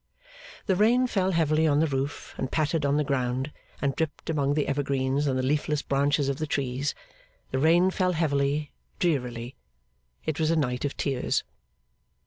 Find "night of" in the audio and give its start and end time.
10.55-10.97